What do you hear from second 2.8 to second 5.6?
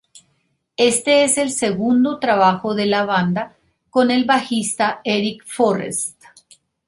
la banda con el bajista Eric